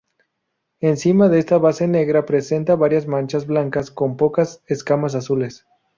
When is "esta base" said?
1.37-1.87